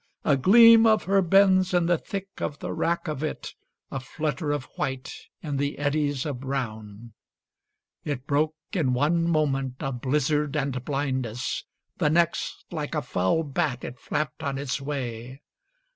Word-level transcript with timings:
A 0.25 0.35
gleam 0.35 0.87
of 0.87 1.03
her 1.03 1.21
bends 1.21 1.75
in 1.75 1.85
the 1.85 1.99
thick 1.99 2.29
of 2.39 2.57
the 2.57 2.73
wrack 2.73 3.07
of 3.07 3.21
it, 3.21 3.53
A 3.91 3.99
flutter 3.99 4.49
of 4.51 4.63
white 4.75 5.13
in 5.43 5.57
the 5.57 5.77
eddies 5.77 6.25
of 6.25 6.39
brown. 6.39 7.13
It 8.03 8.25
broke 8.25 8.55
in 8.73 8.93
one 8.95 9.27
moment 9.29 9.83
of 9.83 10.01
blizzard 10.01 10.55
and 10.57 10.83
blindness; 10.83 11.65
The 11.99 12.09
next, 12.09 12.65
like 12.71 12.95
a 12.95 13.03
foul 13.03 13.43
bat, 13.43 13.83
it 13.83 13.99
flapped 13.99 14.41
on 14.41 14.57
its 14.57 14.81
way. 14.81 15.39